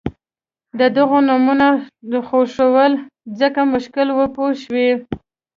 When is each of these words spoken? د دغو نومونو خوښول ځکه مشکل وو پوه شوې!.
د 0.79 0.81
دغو 0.97 1.17
نومونو 1.27 1.69
خوښول 2.27 2.91
ځکه 3.39 3.59
مشکل 3.73 4.07
وو 4.13 4.25
پوه 4.35 4.51
شوې!. 4.61 4.91